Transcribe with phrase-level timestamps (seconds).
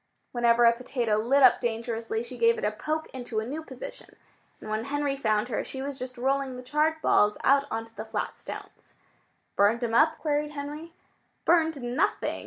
[0.31, 4.15] Whenever a potato lit up dangerously she gave it a poke into a new position.
[4.59, 8.03] And when Henry found her, she was just rolling the charred balls out onto the
[8.03, 8.95] flat stones.
[9.55, 10.93] "Burned 'em up?" queried Henry.
[11.45, 12.39] "Burned, nothing!"